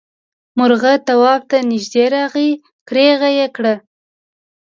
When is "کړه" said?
3.55-3.75